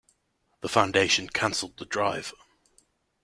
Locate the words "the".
0.61-0.67, 1.77-1.85